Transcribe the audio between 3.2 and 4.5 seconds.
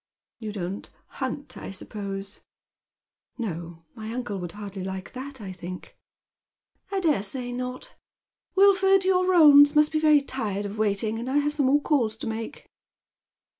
No, my uncle